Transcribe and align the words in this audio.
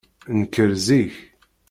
Nker 0.39 0.69
zik. 0.85 1.13